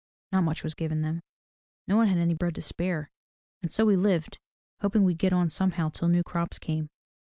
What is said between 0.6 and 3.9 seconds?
was given them. No one had any bread to spare. And so